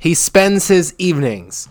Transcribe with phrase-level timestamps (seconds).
[0.00, 1.68] He spends his evenings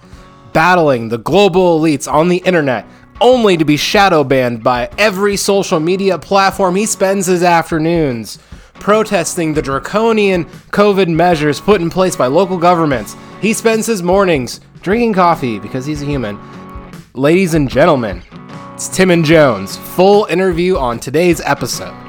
[0.53, 2.85] battling the global elites on the internet,
[3.19, 6.75] only to be shadow banned by every social media platform.
[6.75, 8.37] He spends his afternoons
[8.75, 13.15] protesting the draconian COVID measures put in place by local governments.
[13.41, 16.39] He spends his mornings drinking coffee because he's a human.
[17.15, 18.21] Ladies and gentlemen,
[18.75, 19.75] it's Tim and Jones.
[19.75, 22.08] Full interview on today's episode.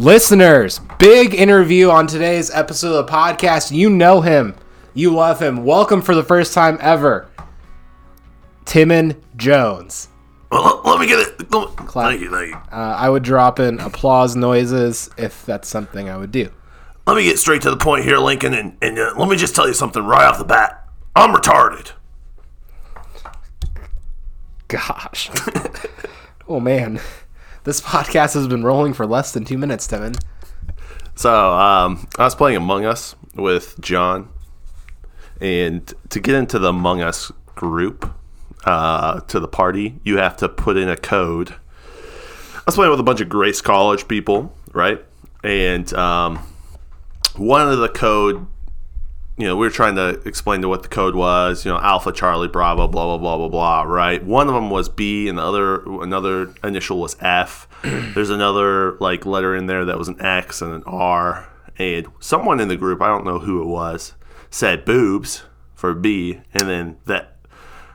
[0.00, 3.70] Listeners, big interview on today's episode of the podcast.
[3.70, 4.54] You know him,
[4.94, 5.62] you love him.
[5.62, 7.28] Welcome for the first time ever,
[8.64, 10.08] Timon Jones.
[10.50, 11.50] Well, let, me get it.
[11.50, 12.12] Me- Clap.
[12.12, 12.56] Thank you, thank you.
[12.72, 16.50] Uh, I would drop in applause noises if that's something I would do.
[17.06, 19.54] Let me get straight to the point here, Lincoln, and, and uh, let me just
[19.54, 20.82] tell you something right off the bat.
[21.14, 21.92] I'm retarded.
[24.66, 25.30] Gosh.
[26.48, 27.00] oh man.
[27.64, 30.14] This podcast has been rolling for less than two minutes, Timon.
[31.14, 34.30] So, um, I was playing Among Us with John,
[35.40, 38.10] and to get into the Among Us group,
[38.64, 41.54] uh, to the party, you have to put in a code.
[42.54, 45.04] I was playing with a bunch of Grace College people, right?
[45.42, 46.38] And um,
[47.36, 48.46] one of the code,
[49.40, 52.12] you know, we were trying to explain to what the code was, you know, Alpha
[52.12, 54.22] Charlie Bravo, blah blah blah blah blah, right?
[54.22, 57.66] One of them was B, and the other another initial was F.
[57.82, 62.60] There's another like letter in there that was an X and an R, and someone
[62.60, 64.14] in the group, I don't know who it was,
[64.50, 65.44] said boobs
[65.74, 67.38] for B, and then that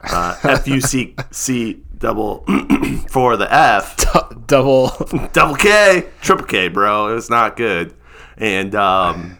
[0.03, 2.43] uh, F U C C double
[3.09, 3.97] for the F
[4.47, 4.89] Double.
[5.33, 7.09] double K, triple K, bro.
[7.09, 7.95] It was not good.
[8.37, 9.37] And um,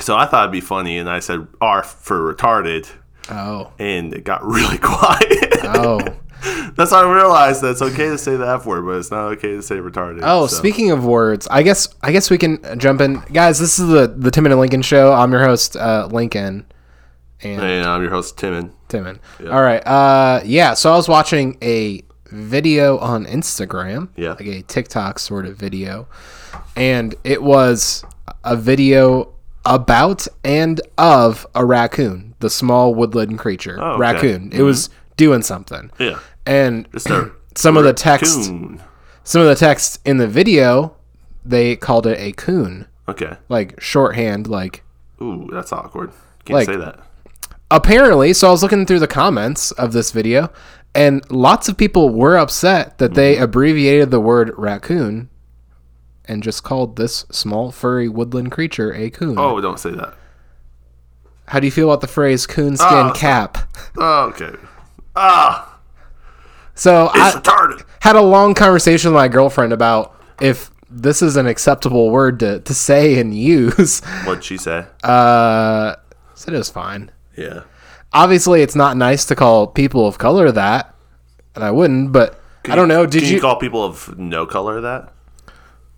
[0.00, 2.88] so I thought it'd be funny, and I said R for retarded,
[3.30, 3.72] Oh.
[3.78, 5.54] and it got really quiet.
[5.64, 6.00] Oh.
[6.76, 9.24] That's how I realized that it's okay to say the F word, but it's not
[9.32, 10.20] okay to say retarded.
[10.22, 13.58] Oh, So- speaking of words, I guess I guess we can jump in, guys.
[13.58, 15.12] This is the the Timon and Lincoln show.
[15.12, 16.66] I'm your host, uh, Lincoln,
[17.42, 18.70] and And I'm your host, Timon.
[18.88, 19.18] Timon.
[19.50, 19.84] All right.
[19.86, 20.74] Uh, yeah.
[20.74, 24.30] So I was watching a video on Instagram, Yeah.
[24.30, 26.06] like a TikTok sort of video,
[26.76, 28.04] and it was
[28.44, 29.32] a video
[29.66, 34.00] about and of a raccoon, the small woodland creature, Oh, okay.
[34.00, 34.50] raccoon.
[34.52, 36.18] It was doing something, Yeah.
[36.46, 36.88] and
[37.54, 38.44] some of the text,
[39.24, 40.94] some of the text in the video,
[41.44, 43.36] they called it a coon, Okay.
[43.48, 44.82] like shorthand, like
[45.20, 46.10] Ooh, that's awkward.
[46.44, 47.00] Can't Like- say that.
[47.70, 50.48] apparently so i was looking through the comments of this video
[50.94, 53.14] and lots of people were upset that Mm-hmm.
[53.16, 55.28] they abbreviated the word raccoon
[56.28, 60.14] and just called this small furry woodland creature a coon Oh, don't say that.
[61.48, 63.58] how do you feel about the phrase coonskin Oh, cap
[63.96, 64.56] Oh, okay.
[65.14, 65.78] Ah,
[66.74, 67.82] so i retarded.
[68.00, 72.60] had a long conversation with my girlfriend about if this is an acceptable word to,
[72.60, 74.86] to say and use What'd she say?
[75.02, 75.96] uh
[76.34, 77.62] said it was fine yeah.
[78.12, 80.94] obviously it's not nice to call people of color that
[81.54, 82.38] and i wouldn't but
[82.68, 85.12] i don't know did Can you, you call people of no color that?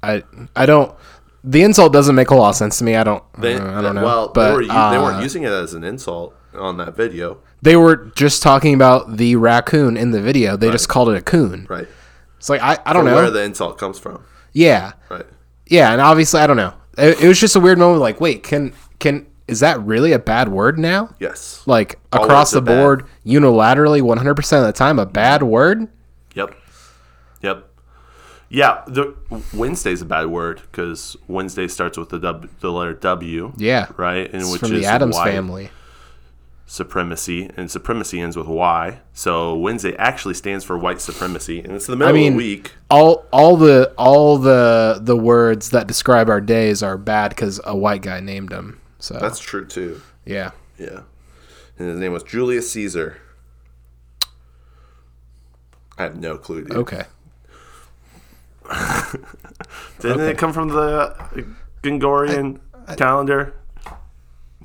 [0.02, 0.22] I
[0.56, 0.94] I don't.
[1.44, 2.96] The insult doesn't make a lot of sense to me.
[2.96, 3.22] I don't.
[3.38, 4.04] They, uh, I don't know.
[4.04, 6.96] Well, but they, were, u- they uh, weren't using it as an insult on that
[6.96, 7.38] video.
[7.62, 10.56] they were just talking about the raccoon in the video.
[10.56, 11.66] They just called it a coon.
[11.70, 11.86] Right.
[12.38, 13.14] It's like I, I don't From know.
[13.16, 14.24] where the insult comes from.
[14.52, 15.26] yeah, Right.
[15.66, 16.74] yeah, and obviously I don't know.
[16.96, 18.00] It, it was just a weird moment.
[18.00, 21.14] Like, wait, can can is that really a bad word now?
[21.20, 21.62] Yes.
[21.66, 22.82] Like across words the are bad.
[22.82, 25.88] board, unilaterally, one hundred percent of the time, a bad word.
[26.34, 26.54] Yep.
[28.48, 28.82] Yeah.
[28.86, 29.14] The
[29.52, 33.52] Wednesday's a bad word because Wednesday starts with the w, the letter W.
[33.56, 34.26] Yeah, Right.
[34.32, 35.70] And It's which from is the Addams white family.
[36.66, 39.00] supremacy, and supremacy ends with Y.
[39.14, 42.72] So Wednesday actually stands for white supremacy, and it's the middle mean, of the week.
[42.90, 47.76] All all the all the the words that describe our days are bad because a
[47.76, 48.80] white guy named them.
[48.98, 50.00] So That's true too.
[50.24, 50.50] yeah.
[50.78, 51.00] Yeah.
[51.78, 53.18] And his name was Julius Caesar.
[55.96, 56.76] I have no clue, dude.
[56.76, 57.02] Okay.
[60.00, 61.46] Didn't it come from the
[61.82, 62.60] Gregorian
[62.96, 63.54] calendar?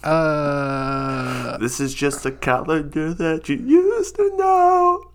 [0.03, 5.11] Uh, This is just a calendar that you used to know.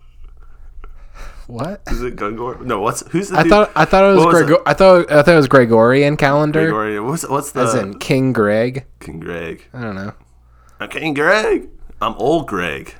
[1.47, 1.81] what?
[1.91, 2.57] Is it Gregor?
[2.63, 3.51] No, what's who's the I dude?
[3.51, 7.05] thought I thought it was, was I thought I thought it was Gregorian calendar, Gregorian.
[7.05, 8.85] What's what's the as in King Greg.
[8.99, 9.65] King Greg?
[9.73, 10.13] I don't know.
[10.79, 11.69] I'm King Greg.
[12.01, 12.95] I'm old Greg.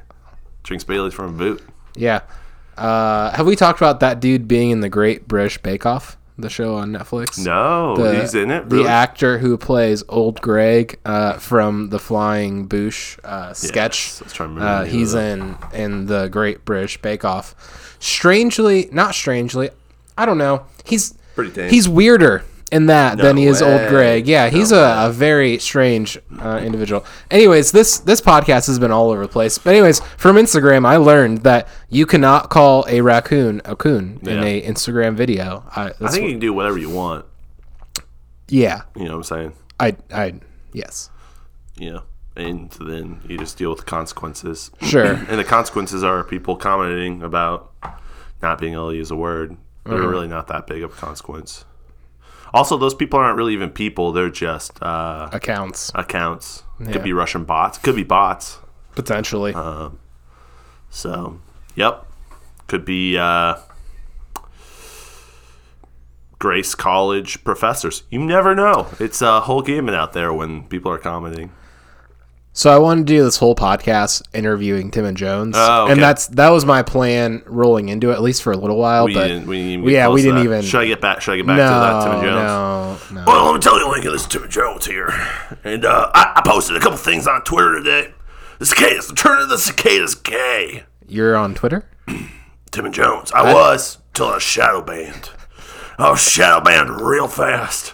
[0.64, 1.64] Drinks Bailey's from a boot.
[1.96, 2.22] Yeah.
[2.80, 6.18] Uh, have we talked about that dude being in the Great British Bake Off?
[6.42, 7.44] the show on Netflix.
[7.44, 8.70] No, the, he's in it.
[8.70, 14.08] The actor who plays Old Greg uh, from the Flying Boosh uh, sketch.
[14.08, 17.98] Yes, I was to Uh, he's in in the Great British Bake Off.
[18.00, 19.70] Strangely, not strangely,
[20.18, 20.66] I don't know.
[20.86, 21.70] He's Pretty tame.
[21.70, 23.88] he's weirder in that than he is Old.
[23.90, 24.28] Greg.
[24.28, 27.06] Yeah, he's a, a very strange uh, individual.
[27.32, 29.58] Anyways, this this podcast has been all over the place.
[29.58, 34.44] But anyways, from Instagram, I learned that you cannot call a raccoon a coon in
[34.44, 35.64] a Instagram video.
[35.76, 37.26] I, I think what- you can do whatever you want.
[38.48, 39.54] yeah, You know what I'm saying?
[39.80, 40.34] I I
[40.74, 41.10] yes,
[41.78, 42.00] Yeah,
[42.36, 44.72] and then you just deal with the consequences.
[44.82, 45.06] sure.
[45.30, 47.72] And the consequences are people commenting about
[48.42, 49.58] not being able to use a word.
[49.86, 50.08] They're Mm-hmm.
[50.08, 51.66] really not that big of a consequence.
[52.54, 54.12] Also, those people aren't really even people.
[54.12, 56.64] They're just uh, Accounts accounts.
[56.80, 56.92] Yeah.
[56.94, 57.78] Could be Russian bots.
[57.78, 58.58] Could be bots.
[58.96, 59.54] potentially.
[59.56, 59.90] Uh,
[60.90, 61.40] So,
[61.76, 62.06] yep.
[62.68, 63.58] Could be uh,
[66.40, 68.04] Grace College professors.
[68.10, 68.88] You never know.
[69.00, 71.52] It's a whole gaming out there when people are commenting.
[72.52, 75.94] So I wanted to do this whole podcast interviewing Tim and Jones, Oh, okay.
[75.94, 79.06] and that's that was my plan rolling into it, at least for a little while.
[79.06, 79.48] We but didn't.
[79.48, 80.62] We didn't even yeah, we didn't even.
[80.64, 81.22] Should I get back?
[81.22, 83.12] Should I get back no, to that, Tim and Jones?
[83.12, 83.26] no, no.
[83.28, 84.12] Well, let me tell you, Lincoln.
[84.12, 85.10] This is Tim Jones here,
[85.64, 88.14] and uh, I, I posted a couple things on Twitter today.
[88.58, 90.84] The cicadas, the turn of the cicadas, gay.
[91.08, 91.90] You're on Twitter.
[92.72, 93.32] Tim and Jones.
[93.32, 95.30] I was till I was shadow banned.
[95.98, 97.94] I was shadow banned real fast.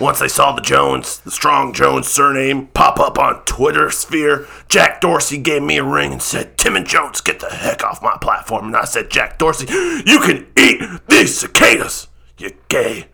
[0.00, 5.00] Once they saw the Jones, the strong Jones surname, pop up on Twitter sphere, Jack
[5.00, 8.16] Dorsey gave me a ring and said, Tim and Jones, get the heck off my
[8.20, 8.66] platform.
[8.66, 9.66] And I said, Jack Dorsey,
[10.06, 12.06] you can eat these cicadas,
[12.38, 13.06] you gay.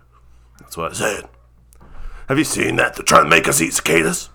[0.61, 1.25] That's what I said.
[2.29, 2.97] Have you seen that?
[2.97, 4.29] They're trying to make us eat cicadas.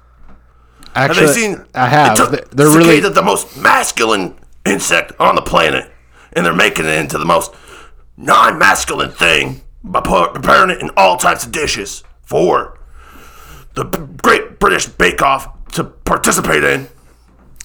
[0.96, 1.66] Have Actually, they seen?
[1.76, 2.18] I have.
[2.18, 3.10] They took They're- They're cicada, really.
[3.14, 4.36] the most masculine
[4.66, 5.92] insect on the planet,
[6.34, 7.54] and they're making it into the most
[8.18, 12.80] non-masculine thing by preparing it in all types of dishes for
[13.74, 16.88] the B- Great British Bake Off to participate in.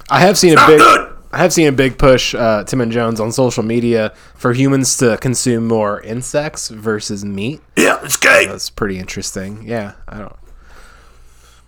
[0.09, 0.79] I have seen a big.
[0.79, 1.11] good.
[1.33, 4.97] I have seen a big push, uh, Tim and Jones, on social media for humans
[4.99, 7.61] to consume more insects versus meat.
[7.77, 8.47] Yeah, it's gay.
[8.47, 9.65] That's pretty interesting.
[9.67, 10.37] Yeah, I don't.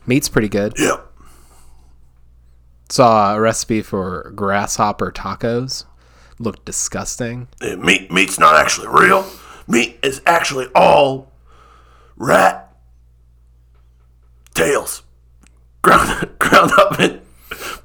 [0.07, 0.75] Meat's pretty good.
[0.79, 0.99] Yeah.
[2.89, 5.85] Saw a recipe for grasshopper tacos.
[6.39, 7.49] Looked disgusting.
[7.61, 9.27] Yeah, meat meat's not actually real.
[9.67, 11.33] Meat is actually all
[12.17, 12.66] rat
[14.57, 15.03] tails
[15.83, 17.21] ground ground up in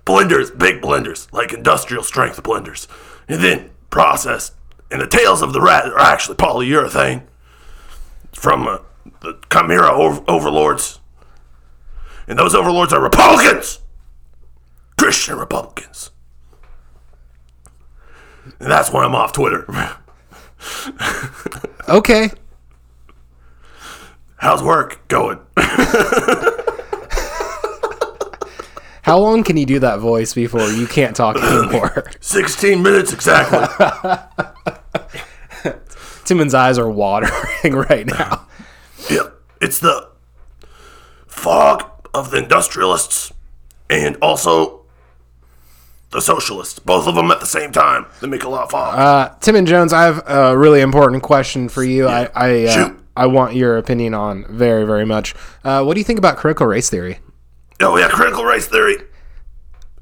[0.05, 2.87] blenders, big blenders, like industrial strength blenders,
[3.27, 4.53] and then processed.
[4.89, 7.23] And the tails of the rat are actually polyurethane
[8.33, 8.79] from uh,
[9.21, 10.99] the Chimera ov- overlords,
[12.27, 13.79] and those overlords are Republicans,
[14.97, 16.11] Christian Republicans.
[18.59, 19.65] And that's why I'm off Twitter.
[21.89, 22.29] Okay.
[24.37, 25.39] How's work going?
[29.03, 32.11] How long can you do that voice before you can't talk anymore?
[32.19, 33.67] 16 minutes exactly.
[36.25, 37.31] Timon's eyes are watering
[37.73, 38.47] right now.
[39.09, 39.33] yep.
[39.59, 40.09] It's the
[41.27, 41.83] fog
[42.13, 43.31] of the industrialists
[43.89, 44.81] and also
[46.11, 46.79] the socialists.
[46.79, 48.05] Both of them at the same time.
[48.21, 48.97] They make a lot of fog.
[48.99, 52.07] Uh, Tim and Jones, I have a really important question for you.
[52.07, 52.99] I I, uh, Shoot.
[53.15, 55.33] I want your opinion on very very much.
[55.63, 57.19] Uh, what do you think about critical race theory?
[57.83, 58.97] Oh, yeah, critical race theory.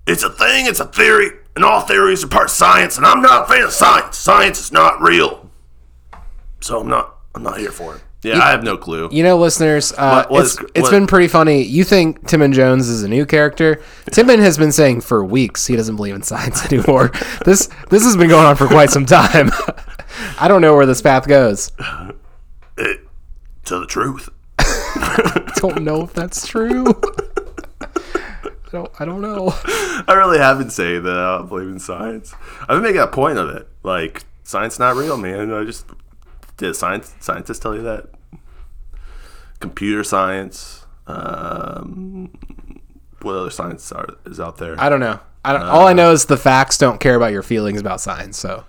[0.08, 3.22] It's a thing, it's a theory, and all theories are part of science, and I'm
[3.22, 4.18] not a fan of science.
[4.18, 5.50] Science is not real.
[6.62, 8.02] So I'm not I'm not here for it.
[8.22, 9.08] Yeah, I have no clue.
[9.14, 11.62] You know, listeners, uh, What- what it's, is- it's what- been pretty funny.
[11.64, 13.82] You think Timon Jones is a new character?
[14.12, 17.12] Timon has been saying for weeks he doesn't believe in science anymore.
[17.46, 19.52] this this has been going on for quite some time.
[20.40, 21.72] I don't know where this path goes.
[22.78, 23.08] It,
[23.66, 24.28] to the truth.
[25.56, 26.86] Don't know if that's true.
[28.72, 28.92] I don't.
[29.00, 29.52] I don't know.
[30.08, 32.34] I really have been saying that I don't believe in science.
[32.62, 33.68] I've been making a point of it.
[33.84, 35.52] Like, science not real, man.
[35.54, 35.86] I just
[36.58, 38.10] did science scientists tell you that?
[39.60, 40.86] Computer science.
[41.08, 42.32] Um,
[43.22, 44.80] what other science are, is out there?
[44.80, 45.20] I don't know.
[45.44, 48.38] I don't, all I know is the facts don't care about your feelings about science.
[48.38, 48.66] So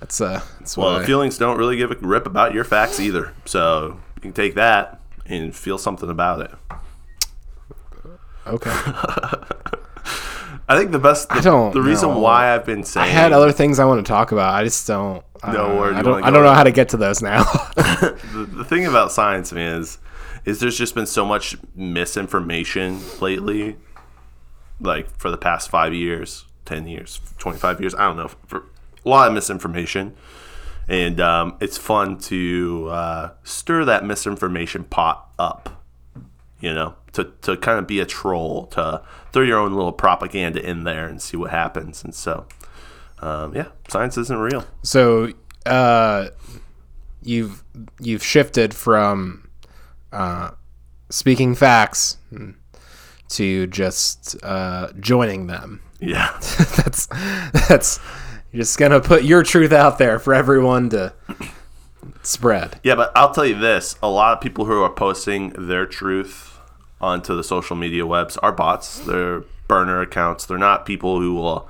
[0.00, 0.42] that's uh.
[0.58, 3.32] That's well, what the I- feelings don't really give a rip about your facts either.
[3.44, 6.50] So you can take that and feel something about it.
[8.46, 8.70] Okay.
[10.68, 11.28] I think the best.
[11.28, 12.18] The, don't The reason know.
[12.18, 14.52] why I've been saying I had other things I want to talk about.
[14.54, 15.24] I just don't.
[15.42, 16.24] Uh, No, where do I don't.
[16.24, 17.44] I don't know how to get to those now.
[17.76, 19.98] the, the thing about science, man, is
[20.44, 23.76] is there's just been so much misinformation lately,
[24.80, 27.94] like for the past five years, ten years, twenty five years.
[27.94, 28.64] I don't know, for
[29.04, 30.16] a lot of misinformation,
[30.88, 35.84] and um, it's fun to uh, stir that misinformation pot up.
[36.58, 40.64] You know, to to kind of be a troll, to throw your own little propaganda
[40.64, 42.04] in there and see what happens.
[42.04, 42.46] And so,
[43.20, 44.64] um, yeah, science isn't real.
[44.82, 45.32] So
[45.64, 46.28] uh,
[47.22, 47.64] you've
[47.98, 49.48] you've shifted from
[50.12, 50.50] uh,
[51.10, 52.18] speaking facts
[53.30, 55.82] to just uh, joining them.
[55.98, 56.32] Yeah,
[56.76, 57.06] that's
[57.68, 57.98] that's
[58.52, 61.14] you're just gonna put your truth out there for everyone to
[62.22, 62.78] spread.
[62.82, 62.94] yeah.
[62.94, 66.55] But I'll tell you this: a lot of people who are posting their truth
[67.06, 68.98] onto the social media webs are bots.
[69.00, 70.46] They're burner accounts.
[70.46, 71.68] They're not people who will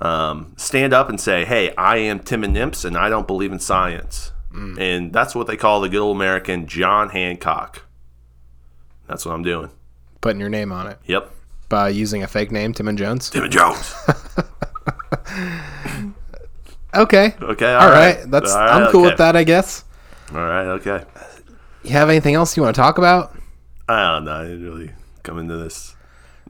[0.00, 3.52] um, stand up and say, "Hey, I am Tim and Nimps, and I don't believe
[3.52, 7.84] in science." And that's what they call the good old American John Hancock.
[9.06, 9.70] That's what I'm doing.
[10.20, 11.30] Putting your name on it Yep,
[11.68, 13.30] by using a fake name, Tim and Jones.
[13.30, 13.94] Tim and Jones.
[16.92, 17.36] Okay.
[17.40, 18.18] Okay, All right.
[18.28, 19.10] That's All right, I'm cool okay.
[19.10, 19.84] with that, I guess.
[20.32, 21.04] All right, okay.
[21.84, 23.32] You have anything else you want to talk about?
[23.92, 24.32] I don't know.
[24.34, 24.90] I didn't really
[25.22, 25.94] come into this.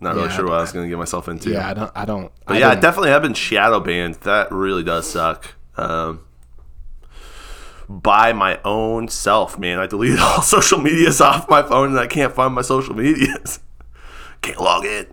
[0.01, 1.51] Not really sure what I was going to get myself into.
[1.51, 1.93] Yeah, I don't.
[1.95, 2.33] I don't.
[2.47, 4.15] But I yeah, I definitely have been shadow banned.
[4.23, 5.55] That really does suck.
[5.77, 6.21] Um,
[7.89, 9.79] by my own self, man.
[9.79, 13.61] I deleted all social medias off my phone and I can't find my social medias.
[14.43, 15.07] can't log in.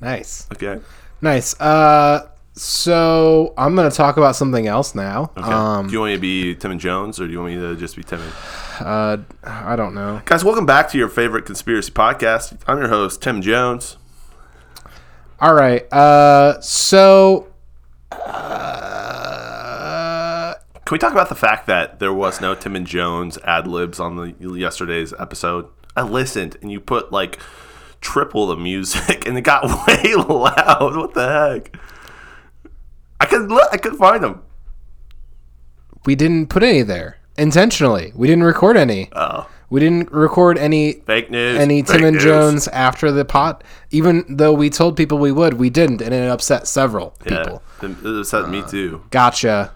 [0.00, 0.80] nice, Okay.
[1.20, 1.58] nice.
[1.60, 5.30] Uh, so I'm gonna talk about something else now.
[5.36, 5.50] Okay.
[5.50, 7.60] Um, do you want me to be Tim and Jones or do you want me
[7.60, 8.32] to just be Tim and
[8.80, 10.20] uh, I don't know.
[10.24, 12.58] Guys, welcome back to your favorite conspiracy podcast.
[12.66, 13.96] I'm your host, Tim Jones.
[15.40, 15.90] All right.
[15.92, 17.48] Uh, so.
[18.12, 18.94] Uh,
[20.84, 23.98] Can we talk about the fact that there was no Tim and Jones ad libs
[23.98, 25.68] on the yesterday's episode?
[25.96, 27.38] I listened, and you put like
[28.00, 30.96] triple the music, and it got way loud.
[30.96, 31.76] What the heck?
[33.20, 34.42] I could look, I could find them.
[36.04, 38.12] we didn't put any there intentionally.
[38.14, 39.08] We didn't record any.
[39.12, 41.58] Oh, We didn't record any fake news.
[41.58, 42.22] any Tim and news.
[42.24, 43.64] Jones after the pot.
[43.90, 47.62] Even though we told people we would, we didn't, and it upset several Yeah, people.
[47.82, 49.02] Uh, it upset me too.
[49.10, 49.72] Gotcha,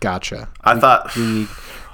[0.00, 0.48] gotcha.
[0.62, 1.12] I thought,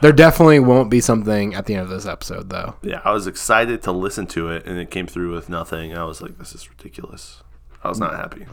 [0.03, 2.75] There definitely won't be something at the end of this episode, though.
[2.83, 5.97] yeah, I was excited to listen to it, and it came through with nothing.
[5.97, 7.43] I was like, this is ridiculous.
[7.85, 8.47] I was not happy.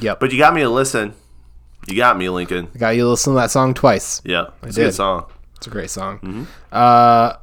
[0.00, 0.18] Yep.
[0.20, 1.14] But you got me to listen.
[1.88, 2.68] You got me, Lincoln.
[2.74, 4.20] I got you to listen to that song twice.
[4.24, 4.86] Yeah, it's a did.
[4.86, 5.26] good song.
[5.56, 6.18] It's a great song.
[6.20, 6.44] Mm-hmm.
[6.72, 7.34] Uh,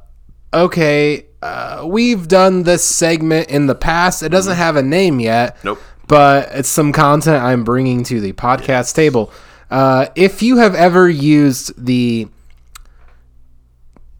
[0.52, 4.22] okay, uh, we've done this segment in the past.
[4.22, 5.62] It doesn't have a name yet.
[5.64, 5.80] Nope.
[6.08, 9.32] But it's some content I'm bringing to the podcast table.
[9.70, 12.28] Uh, if you have ever used the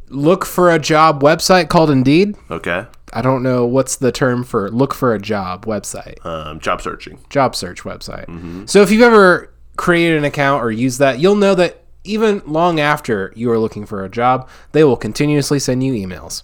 [0.08, 2.86] look for a job website called Indeed, Okay.
[3.14, 7.18] I don't know what's the term for look for a job website, Um, job searching.
[7.28, 8.68] job search website.
[8.70, 12.80] So if you've ever created an account or used that, you'll know that even long
[12.80, 16.42] after you are looking for a job, they will continuously send you emails.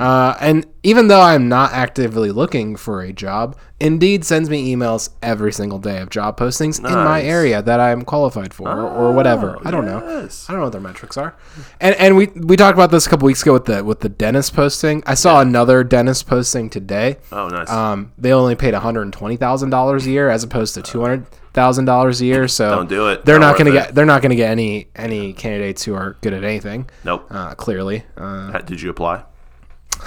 [0.00, 5.10] Uh, and even though I'm not actively looking for a job, Indeed sends me emails
[5.22, 9.12] every single day of job postings in my area that I'm qualified for or, or
[9.12, 9.56] whatever.
[9.64, 9.98] I don't know.
[9.98, 11.36] I don't know what their metrics are.
[11.80, 14.08] And and we we talked about this a couple weeks ago with the with the
[14.08, 15.04] dentist posting.
[15.06, 17.18] I saw another dentist posting today.
[17.30, 17.70] Oh, nice.
[17.70, 21.00] Um, they only paid one hundred twenty thousand dollars a year as opposed to two
[21.02, 21.26] hundred
[21.60, 22.46] thousand dollars a year.
[22.48, 23.24] So Don't do it.
[23.24, 23.86] They're Not not going to worth it.
[23.88, 23.94] get.
[23.94, 26.88] They're not going to get any any candidates who are good at anything.
[27.04, 27.26] nope.
[27.30, 29.24] Uh, clearly, uh, Did you apply?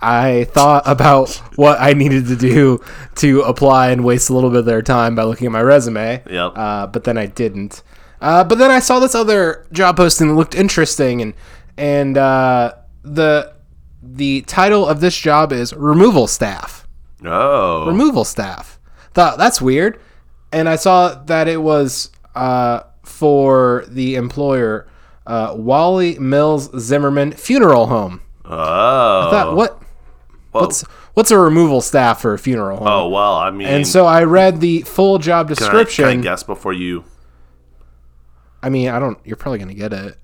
[0.00, 2.84] I thought about what I needed to do
[3.16, 6.22] to apply and waste a little bit of their time by looking at my resume.
[6.30, 6.52] Yep.
[6.54, 7.82] Uh, but then I didn't.
[8.20, 11.34] Uh, but then I saw this other job posting that looked interesting, and
[11.78, 13.54] and uh, the
[14.02, 16.86] the title of this job is removal staff.
[17.24, 17.86] Oh.
[17.86, 18.78] removal staff.
[19.14, 19.98] Thought that's weird,
[20.52, 24.86] and I saw that it was uh, for the employer
[25.26, 28.20] uh, Wally Mills Zimmerman Funeral Home.
[28.44, 28.50] oh.
[28.52, 29.82] I thought what
[30.52, 30.60] Whoa.
[30.62, 30.82] what's
[31.14, 32.86] what's a removal staff for a funeral home?
[32.88, 36.04] Oh well, I mean, And so I read the full job can I, description.
[36.04, 37.04] can I guess before you?
[38.62, 39.18] I mean, I don't.
[39.24, 40.18] You're probably gonna get it.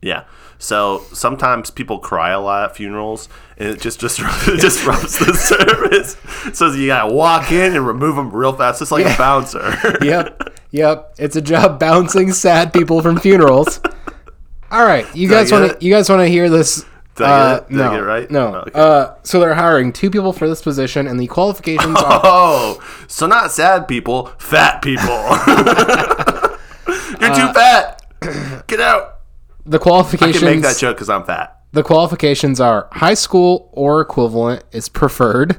[0.00, 0.24] Yeah.
[0.62, 3.28] So sometimes people cry a lot at funerals,
[3.58, 6.16] and it just just it disrupts the service.
[6.56, 9.98] So you gotta walk in and remove them real fast, just like a bouncer.
[10.02, 11.14] Yep, yep.
[11.18, 13.80] It's a job bouncing sad people from funerals.
[14.70, 16.84] All right, you Did guys want to you guys want to hear this?
[17.16, 17.68] Did I uh, get it?
[17.72, 18.30] Did I no, it right?
[18.30, 18.54] No.
[18.54, 18.70] Okay.
[18.80, 23.26] Uh, so they're hiring two people for this position, and the qualifications are Oh, so
[23.26, 25.02] not sad people, fat people.
[27.20, 28.66] You're Uh, too fat.
[28.68, 29.11] Get out.
[29.64, 30.36] The qualifications.
[30.36, 31.58] I can make that joke because I'm fat.
[31.72, 35.56] The qualifications are high school or equivalent is preferred,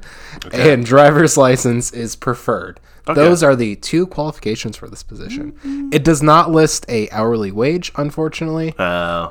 [0.52, 2.80] and driver's license is preferred.
[3.08, 5.90] Those are the two qualifications for this position.
[5.92, 8.76] It does not list a hourly wage, unfortunately.
[8.78, 9.30] Uh,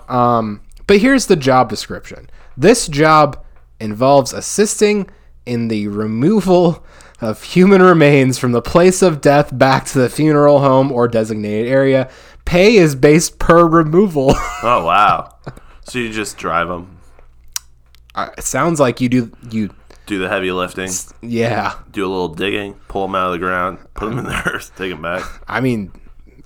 [0.87, 2.29] But here's the job description.
[2.57, 3.43] This job
[3.81, 5.09] involves assisting
[5.47, 6.85] in the removal
[7.21, 11.71] of human remains from the place of death back to the funeral home or designated
[11.71, 12.11] area.
[12.44, 14.32] Pay is based per removal.
[14.62, 15.37] oh wow.
[15.84, 16.99] So you just drive them,
[18.14, 19.75] Uh, it sounds like you do you
[20.06, 20.90] do the heavy lifting,
[21.22, 21.75] yeah.
[21.92, 24.72] do a little digging, pull them out of the ground, put them in the earth,
[24.76, 25.25] take them back.
[25.49, 25.92] I mean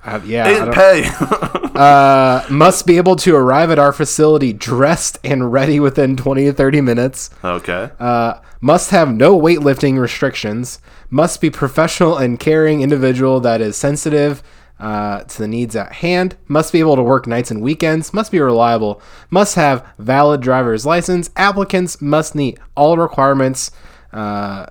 [0.05, 0.45] uh, yeah.
[0.45, 1.71] They I didn't pay.
[1.75, 6.53] uh, must be able to arrive at our facility dressed and ready within 20 to
[6.53, 7.31] 30 minutes.
[7.43, 7.91] okay.
[7.99, 10.79] Uh, must have no weightlifting restrictions.
[11.11, 14.43] Must be professional and caring individual that is sensitive
[14.79, 16.37] uh, to the needs at hand.
[16.49, 18.13] Must be able to work nights and weekends.
[18.13, 19.01] Must be reliable.
[19.31, 21.31] Must have valid driver's license.
[21.37, 23.71] Applicants must meet all requirements.
[24.13, 24.67] Uh,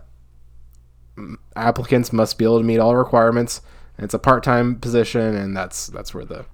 [1.55, 3.61] applicants must be able to meet all requirements.
[3.97, 6.45] It's a part-time position, and that's that's where the.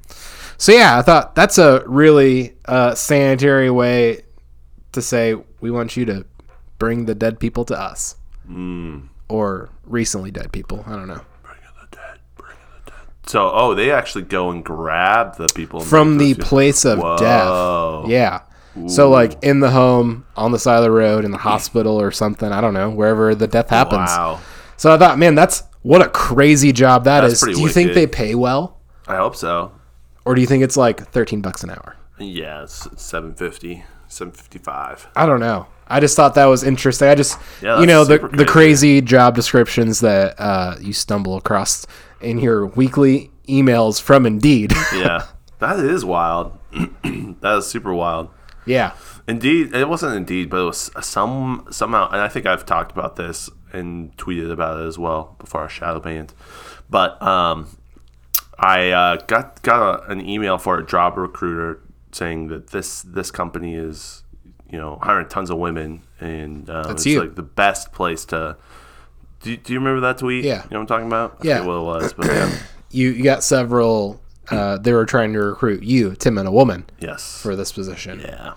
[0.57, 4.21] So yeah, I thought that's a really uh, sanitary way
[4.91, 6.25] to say we want you to
[6.77, 8.15] bring the dead people to us,
[9.27, 10.83] or recently dead people.
[10.85, 11.21] I don't know
[13.27, 17.17] So, oh, they actually go and grab the people from the place of Whoa.
[17.17, 18.09] death.
[18.09, 18.41] Yeah.
[18.87, 22.11] So like in the home, on the side of the road, in the hospital or
[22.11, 22.51] something.
[22.51, 24.09] I don't know wherever the death happens.
[24.09, 24.39] Wow.
[24.77, 27.55] So I thought, man, that's what a crazy job that That's is.
[27.57, 29.71] Do you think they pay well, I hope so.
[30.25, 31.95] or do you think it's like thirteen bucks an hour?
[32.17, 35.07] Yeah, it's 750, 755.
[35.15, 35.65] I don't know.
[35.87, 37.07] I just thought that was interesting.
[37.09, 38.51] I just, Yeah, you know, the super the crazy.
[38.97, 41.85] crazy job descriptions that uh, you stumble across
[42.21, 44.73] in your weekly emails from Indeed.
[44.93, 45.25] Yeah.
[45.59, 46.57] that is wild.
[47.03, 48.29] that is super wild.
[48.65, 48.93] yeah.
[49.27, 53.15] Indeed, it wasn't Indeed, but it was some somehow, and I think I've talked about
[53.15, 56.33] this and tweeted about it as well before our shadow banned.
[56.89, 57.67] But um,
[58.57, 63.31] I uh, got got a, an email for a job recruiter saying that this this
[63.31, 64.23] company is
[64.69, 67.21] you know hiring tons of women and uh, it's you.
[67.21, 68.57] like the best place to.
[69.43, 70.43] Do, do you remember that tweet?
[70.45, 70.63] Yeah.
[70.63, 71.37] you know what I'm talking about.
[71.41, 71.65] I Yeah.
[71.65, 72.51] what it was, but yeah,
[72.91, 74.21] You you got several.
[74.49, 78.19] Uh, they were trying to recruit you, Tim, and a woman yes, for this position.
[78.19, 78.53] yeah.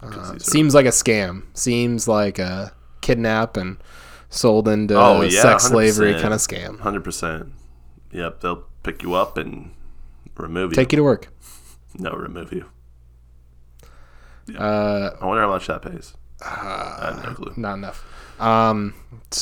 [0.00, 1.42] 'Cause these are- Seems like a scam.
[1.54, 3.76] Seems like a kidnap and
[4.30, 6.20] sold into Oh, yeah, sex slavery 100%.
[6.22, 6.80] kind of scam.
[6.80, 7.52] Hundred percent.
[8.12, 9.70] Yep, they'll pick you up and
[10.36, 10.76] remove you.
[10.76, 11.28] Take you to work.
[11.98, 12.64] no, remove you.
[14.58, 16.14] Uh, I wonder how much that pays.
[16.44, 17.52] I have no clue.
[17.56, 18.04] not enough.
[18.40, 18.94] Um,
[19.32, 19.38] s-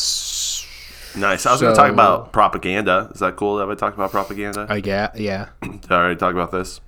[1.17, 1.47] Nice.
[1.47, 3.11] I was going to talk about propaganda.
[3.15, 4.67] Is that cool that I talked about propaganda?
[4.69, 5.49] I get yeah.
[5.63, 6.81] Did I already talk about this?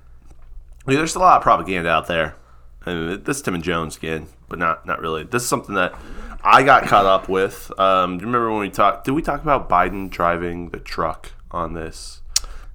[0.87, 2.35] Yeah, there's a lot of propaganda out there.
[2.85, 5.23] And this is Tim and Jones again, but not not really.
[5.23, 5.93] This is something that
[6.43, 7.71] I got caught up with.
[7.79, 9.05] Um, do you remember when we talked?
[9.05, 12.21] Did we talk about Biden driving the truck on this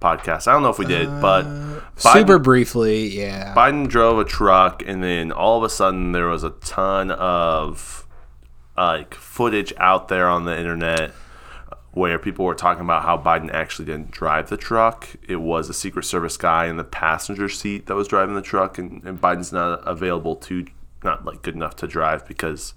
[0.01, 0.47] podcast?
[0.47, 3.55] I don't know if we did, but Biden- Super briefly, yeah.
[3.55, 8.07] Biden drove a truck, and then all of a sudden there was a ton of
[8.77, 11.13] like footage out there on the internet
[11.95, 15.09] where people were talking about how Biden actually didn't drive the truck.
[15.29, 18.79] It was a Secret Service guy in the passenger seat that was driving the truck,
[18.79, 20.67] and, and Biden's not available to,
[21.05, 22.75] not like good enough to drive because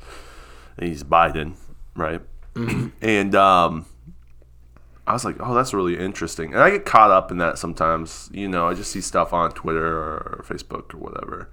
[0.79, 1.55] he's Biden,
[1.95, 2.21] right?
[3.01, 3.87] and um,
[5.07, 6.53] I was like, oh, that's really interesting.
[6.53, 8.29] And I get caught up in that sometimes.
[8.31, 11.49] You know, I just see stuff on Twitter or Facebook or whatever.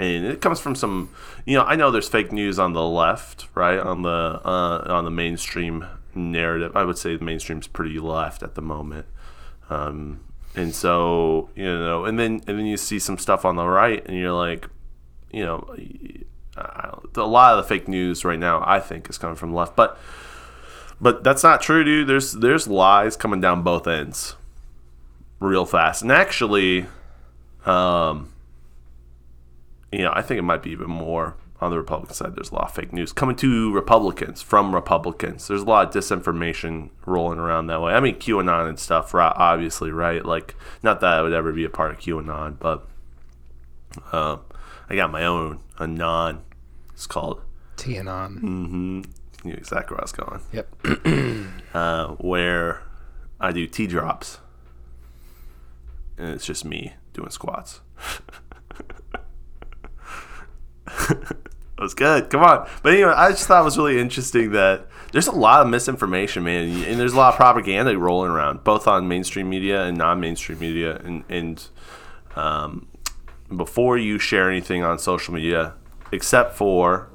[0.00, 1.10] And it comes from some,
[1.44, 3.80] you know, I know there's fake news on the left, right?
[3.80, 5.84] On the uh, on the mainstream
[6.18, 6.76] narrative.
[6.76, 9.06] I would say the mainstream's pretty left at the moment.
[9.70, 10.20] Um,
[10.54, 14.04] and so, you know, and then and then you see some stuff on the right
[14.06, 14.68] and you're like,
[15.30, 15.74] you know,
[16.56, 19.76] a lot of the fake news right now I think is coming from the left,
[19.76, 19.98] but
[21.00, 22.08] but that's not true, dude.
[22.08, 24.36] There's there's lies coming down both ends,
[25.38, 26.02] real fast.
[26.02, 26.86] And actually,
[27.64, 28.32] um,
[29.92, 32.36] you know, I think it might be even more on the Republican side.
[32.36, 35.48] There's a lot of fake news coming to Republicans from Republicans.
[35.48, 37.92] There's a lot of disinformation rolling around that way.
[37.94, 39.32] I mean, QAnon and stuff, right?
[39.36, 40.24] Obviously, right?
[40.24, 42.86] Like, not that I would ever be a part of QAnon, but
[44.12, 44.36] uh,
[44.88, 46.42] I got my own anon.
[46.92, 47.42] It's called.
[47.76, 48.40] TAnon.
[48.40, 49.00] Mm-hmm.
[49.44, 51.46] You knew exactly where I was going Yep.
[51.74, 52.82] uh, where
[53.40, 54.38] I do T drops,
[56.16, 57.80] and it's just me doing squats.
[61.78, 62.28] That was good.
[62.28, 62.68] Come on.
[62.82, 66.42] But anyway, I just thought it was really interesting that there's a lot of misinformation,
[66.42, 70.58] man, and there's a lot of propaganda rolling around, both on mainstream media and non-mainstream
[70.58, 70.96] media.
[71.04, 71.64] And and
[72.34, 72.88] um,
[73.56, 75.74] before you share anything on social media,
[76.10, 77.10] except for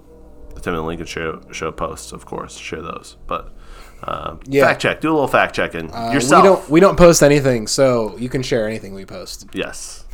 [0.56, 2.56] the Tim and Lincoln show, show posts, of course.
[2.58, 3.54] Share those, but
[4.02, 4.66] uh, Yeah.
[4.66, 5.02] fact check.
[5.02, 6.42] Do a little fact checking Uh, yourself.
[6.42, 9.46] We don't we don't post anything, so you can share anything we post.
[9.54, 10.06] Yes.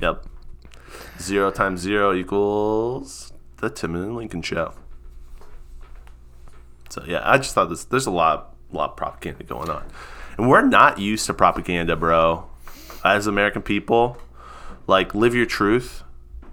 [0.00, 0.24] yep.
[1.20, 3.32] Zero times zero equals
[3.64, 4.74] the Tim and Lincoln show.
[6.90, 7.84] So yeah, I just thought this.
[7.84, 9.84] There's a lot, lot of propaganda going on,
[10.38, 12.48] and we're not used to propaganda, bro.
[13.04, 14.18] As American people,
[14.86, 16.04] like live your truth.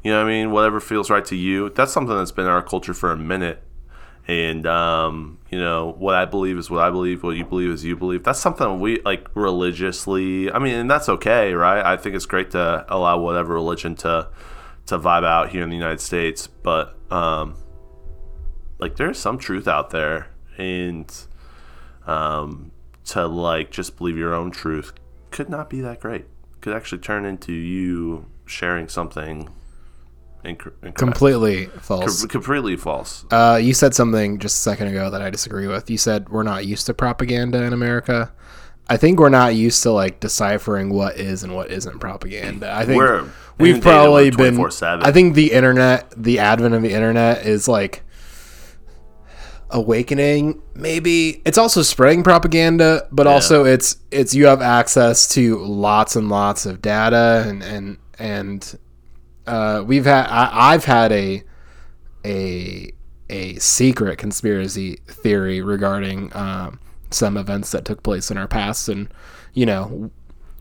[0.03, 0.51] You know what I mean?
[0.51, 1.69] Whatever feels right to you.
[1.69, 3.63] That's something that's been in our culture for a minute.
[4.27, 7.23] And um, you know what I believe is what I believe.
[7.23, 8.23] What you believe is you believe.
[8.23, 10.51] That's something we like religiously.
[10.51, 11.85] I mean, and that's okay, right?
[11.85, 14.29] I think it's great to allow whatever religion to
[14.91, 16.47] to vibe out here in the United States.
[16.47, 17.55] But um,
[18.77, 20.27] like, there's some truth out there,
[20.57, 21.09] and
[22.05, 22.71] um,
[23.05, 24.93] to like just believe your own truth
[25.31, 26.25] could not be that great.
[26.59, 29.49] Could actually turn into you sharing something
[30.43, 32.19] inc- Completely false.
[32.19, 33.23] Com- completely false.
[33.31, 35.89] Uh, you said something just a second ago that I disagree with.
[35.89, 38.33] You said we're not used to propaganda in America.
[38.91, 42.69] I think we're not used to like deciphering what is and what isn't propaganda.
[42.75, 43.25] I think We're
[43.57, 44.57] we've probably been.
[44.57, 45.05] 24/7.
[45.05, 48.03] I think the internet, the advent of the internet, is like
[49.69, 50.61] awakening.
[50.75, 56.27] Maybe it's also spreading propaganda, but also it's it's you have access to lots and
[56.27, 58.77] lots of data and and and
[59.47, 61.43] uh, we've had I, I've had a
[62.25, 62.91] a
[63.29, 66.81] a secret conspiracy theory regarding um,
[67.13, 69.07] some events that took place in our past, and
[69.53, 70.11] you know,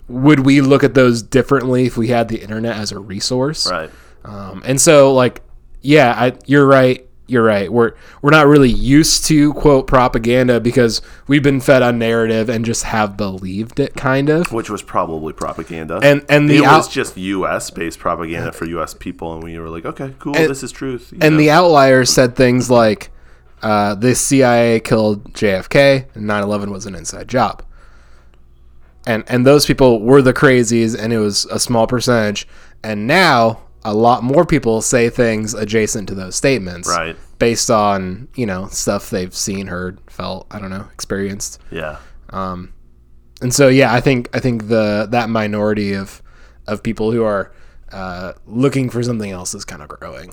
[0.09, 3.71] would we look at those differently if we had the internet as a resource?
[3.71, 3.91] right.
[4.25, 5.41] Um, and so, like,
[5.81, 7.07] yeah, I, you're right.
[7.27, 7.73] You're right.
[7.73, 12.65] We're we're not really used to quote propaganda because we've been fed on narrative and
[12.65, 14.53] just have believed it, kind of.
[14.53, 16.01] Which was probably propaganda.
[16.03, 17.71] And and the it was just U.S.
[17.71, 18.95] based propaganda for U.S.
[18.95, 21.13] people, and we were like, okay, cool, And- this is truth.
[21.13, 21.39] you and know?
[21.39, 23.11] the outliers said things like
[23.63, 27.63] uh, the CIA killed JFK and 9/11 was an inside job.
[29.07, 32.47] And and those people were the crazies and it was a small percentage
[32.83, 37.17] and now a lot more people say things adjacent to those statements Right.
[37.39, 41.59] based on, you know, stuff they've seen, heard, felt, I don't know, experienced.
[41.71, 41.97] yeah,
[42.29, 42.75] Um,
[43.41, 46.21] And so yeah, I think I think the that minority of
[46.67, 47.53] of people who are
[47.91, 50.33] uh, looking for something else is kind of growing.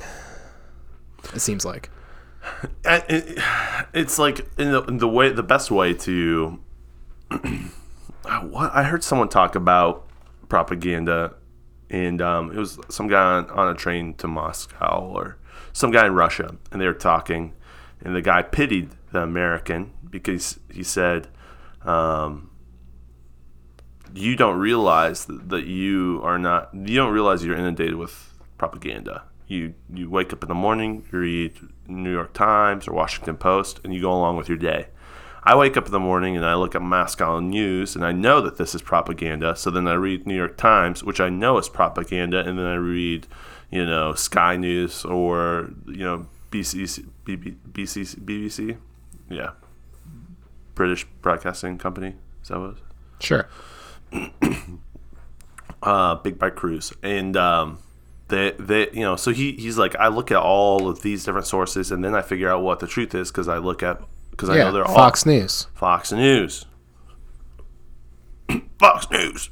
[1.34, 1.90] It seems like.
[3.94, 6.60] It's like in the, in the way the best way to.
[8.42, 10.08] what I heard someone talk about
[10.50, 11.36] propaganda,
[11.90, 15.38] and um, it was some guy on, on a train to Moscow or
[15.74, 17.54] some guy in Russia, and they were talking,
[18.02, 21.28] and the guy pitied the American because he said.
[21.84, 22.50] Um,
[24.14, 29.74] you don't realize that you are not you don't realize you're inundated with propaganda you
[29.94, 31.54] you wake up in the morning you read
[31.88, 34.88] new york times or washington post and you go along with your day
[35.44, 38.42] i wake up in the morning and i look at moscow news and i know
[38.42, 41.70] that this is propaganda so then i read new york times which i know is
[41.70, 43.26] propaganda and then i read
[43.72, 48.78] you know sky news or you know bcc BB, BCC, bbc
[49.30, 49.52] yeah
[50.76, 52.80] british broadcasting company is that what it is?
[53.20, 53.50] Sure.
[55.84, 57.80] uh, Big Bike Cruise, and um,
[58.30, 61.48] they they you know so he he's like I look at all of these different
[61.48, 64.50] sources and then I figure out what the truth is because I look at because
[64.50, 65.66] I know they're Fox News.
[65.66, 66.66] all Fox News,
[68.80, 69.50] Fox News.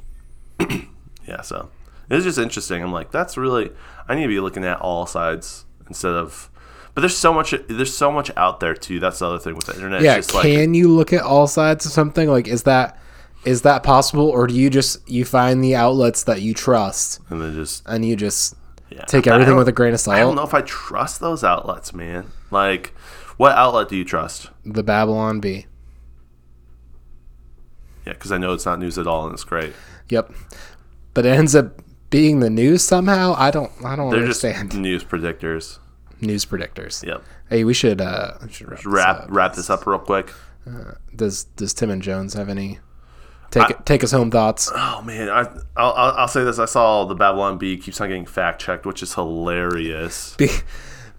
[1.28, 1.70] yeah, so
[2.10, 2.84] it's just interesting.
[2.84, 3.72] I'm like that's really
[4.08, 6.50] I need to be looking at all sides instead of.
[6.94, 7.54] But there's so much.
[7.68, 9.02] There's so much out there too.
[9.02, 10.02] That's the other thing with the internet.
[10.02, 10.16] Yeah.
[10.16, 12.30] just Can like you look at all sides of something?
[12.30, 12.98] Like, is that
[13.44, 17.42] is that possible, or do you just you find the outlets that you trust and
[17.42, 18.56] then just and you just
[18.96, 19.06] yeah.
[19.06, 20.16] take everything with a grain of salt.
[20.18, 22.32] I don't know if I trust those outlets, man.
[22.52, 22.94] Like,
[23.38, 24.50] what outlet do you trust?
[24.66, 25.66] The Babylon Bee.
[28.06, 29.74] Yeah, because I know it's not news at all, and it's great.
[30.10, 30.32] Yep.
[31.14, 33.34] But it ends up being the news somehow.
[33.38, 33.72] I don't.
[33.84, 34.72] I don't They're understand.
[34.72, 35.80] just news predictors.
[36.22, 37.04] news predictors.
[37.06, 37.24] Yep.
[37.50, 39.28] Hey, we should uh we should wrap, this Wrap up.
[39.30, 40.32] wrap this up real quick.
[41.16, 42.80] Does Does Tim and Jones have any
[43.56, 44.72] take take us home thoughts?
[44.74, 45.42] Oh man, I
[45.76, 46.60] I'll, I'll, say this.
[46.60, 50.36] I saw the Babylon Bee keeps on getting fact checked, which is hilarious.
[50.38, 50.50] Be-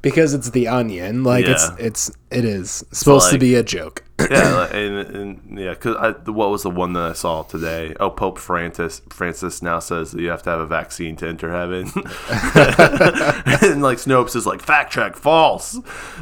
[0.03, 1.25] because it's the Onion.
[1.25, 1.87] Like it's Yeah.
[1.87, 4.05] it's it is supposed to like- be a joke.
[4.31, 7.95] yeah, and, and yeah, because what was the one that I saw today?
[8.01, 11.51] Oh, Pope Francis Francis now says that you have to have a vaccine to enter
[11.53, 15.79] heaven, and like Snopes is like fact check false.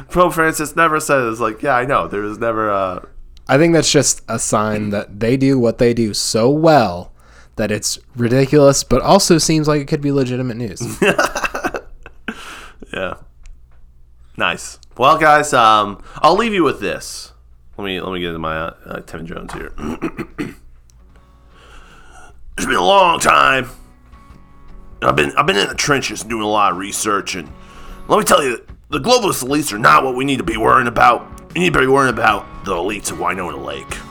[0.09, 3.07] Pope Francis never says like yeah I know there was never a
[3.47, 7.11] I think that's just a sign that they do what they do so well
[7.57, 10.81] that it's ridiculous, but also seems like it could be legitimate news.
[12.93, 13.15] Yeah.
[14.37, 14.79] Nice.
[14.97, 17.33] Well, guys, um, I'll leave you with this.
[17.77, 19.73] Let me let me get into my uh, uh, Tim Jones here.
[22.57, 23.69] it's been a long time.
[25.01, 27.51] I've been I've been in the trenches doing a lot of research, and
[28.07, 30.87] let me tell you, the globalist elites are not what we need to be worrying
[30.87, 31.34] about.
[31.55, 34.04] We need to be worrying about the elites of Winona Lake.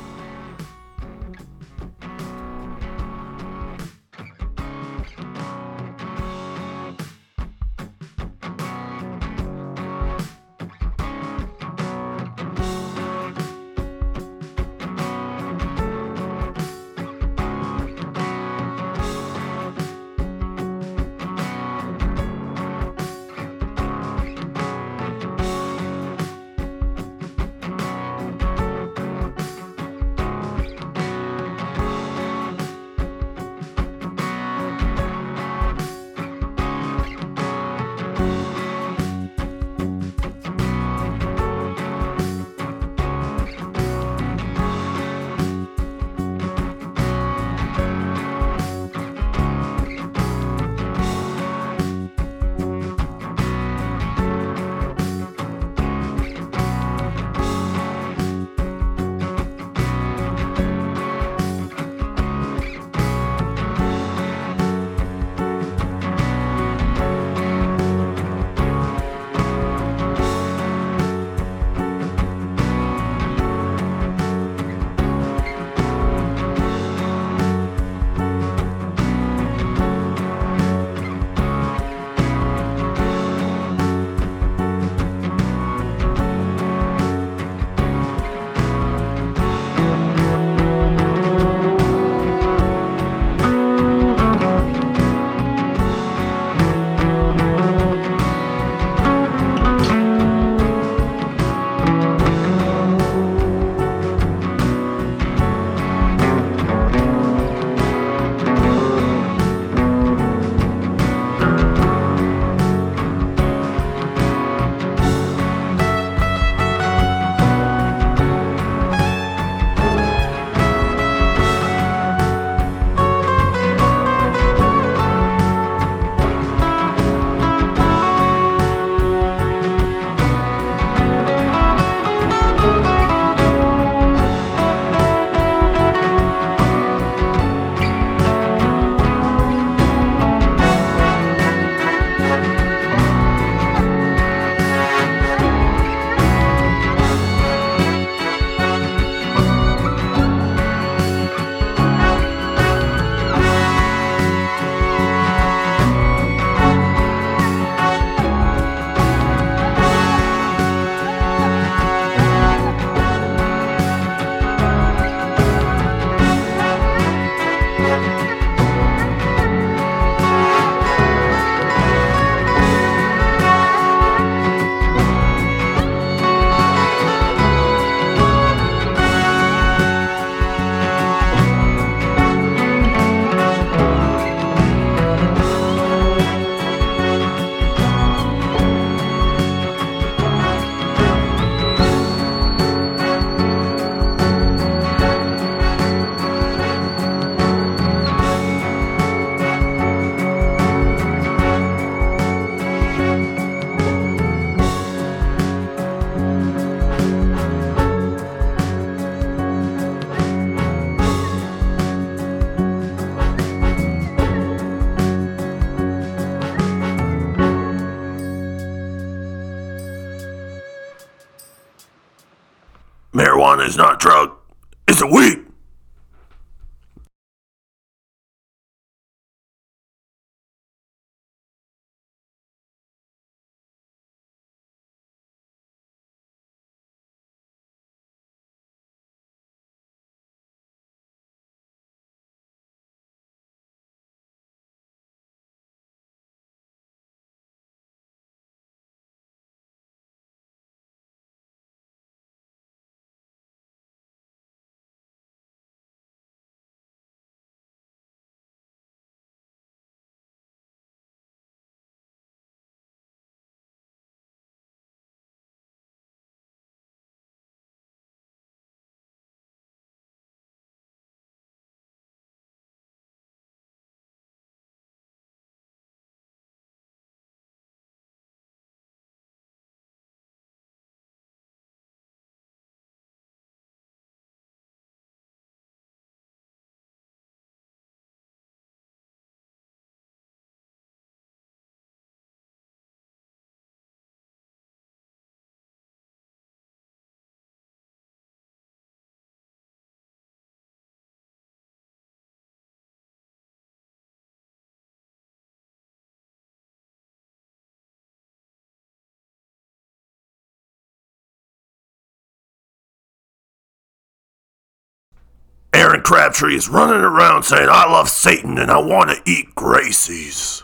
[316.04, 320.63] Crabtree is running around saying, I love Satan and I want to eat Gracie's.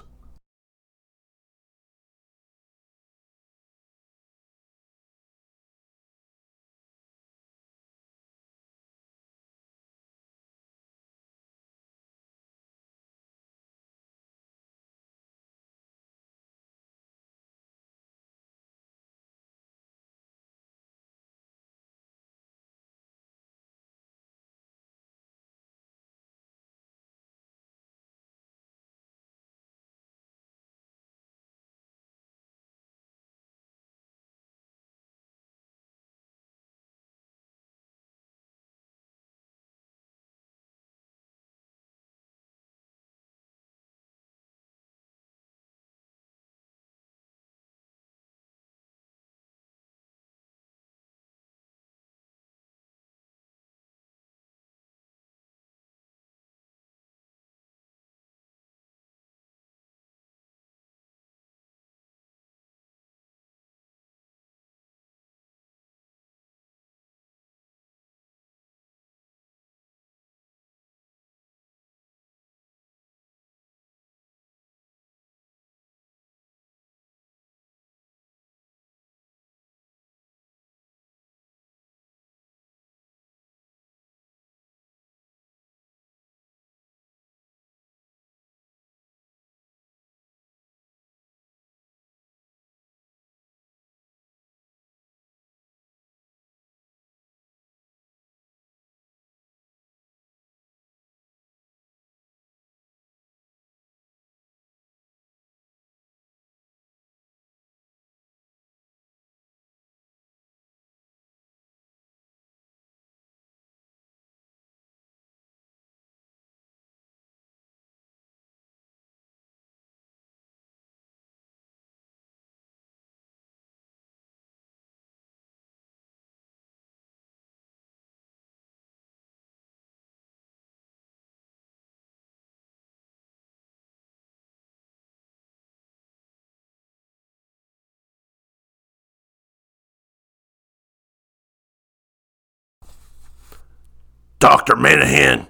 [144.40, 144.74] Dr.
[144.74, 145.46] Manahan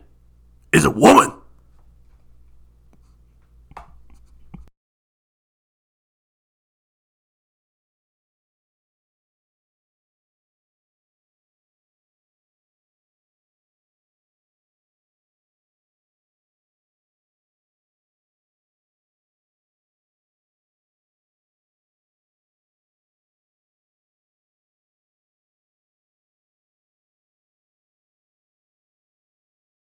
[0.73, 1.33] is a woman.